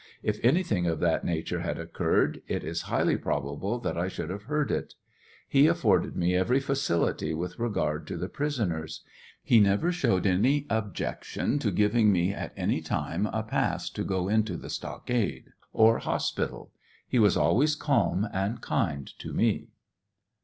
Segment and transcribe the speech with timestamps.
[0.23, 4.45] If anything of that nature bad occurred, it is highly probable that I should have
[4.45, 4.95] heard it.
[5.09, 9.03] *'* He afforded me every facility with regard to the prisoners.
[9.43, 14.27] He never showed any objection to giving me at any time a pass to go
[14.27, 15.49] into the stockade
[15.83, 16.71] or hos pital.
[16.99, 19.67] ««* He was always calm and kind to me.